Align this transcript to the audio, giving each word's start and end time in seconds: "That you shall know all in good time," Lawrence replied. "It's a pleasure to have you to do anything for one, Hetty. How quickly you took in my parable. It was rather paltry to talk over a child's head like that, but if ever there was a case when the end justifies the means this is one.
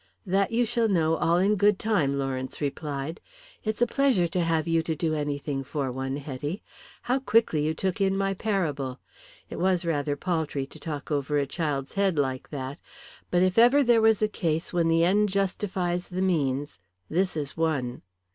"That 0.25 0.49
you 0.51 0.65
shall 0.65 0.87
know 0.87 1.13
all 1.17 1.37
in 1.37 1.55
good 1.57 1.77
time," 1.77 2.13
Lawrence 2.17 2.59
replied. 2.59 3.21
"It's 3.63 3.83
a 3.83 3.85
pleasure 3.85 4.27
to 4.29 4.41
have 4.43 4.67
you 4.67 4.81
to 4.81 4.95
do 4.95 5.13
anything 5.13 5.63
for 5.63 5.91
one, 5.91 6.17
Hetty. 6.17 6.63
How 7.03 7.19
quickly 7.19 7.63
you 7.63 7.75
took 7.75 8.01
in 8.01 8.17
my 8.17 8.33
parable. 8.33 8.99
It 9.47 9.59
was 9.59 9.85
rather 9.85 10.15
paltry 10.15 10.65
to 10.65 10.79
talk 10.79 11.11
over 11.11 11.37
a 11.37 11.45
child's 11.45 11.93
head 11.93 12.17
like 12.17 12.49
that, 12.49 12.79
but 13.29 13.43
if 13.43 13.59
ever 13.59 13.83
there 13.83 14.01
was 14.01 14.23
a 14.23 14.27
case 14.27 14.73
when 14.73 14.87
the 14.87 15.03
end 15.03 15.29
justifies 15.29 16.07
the 16.09 16.23
means 16.23 16.79
this 17.07 17.37
is 17.37 17.55
one. 17.55 18.01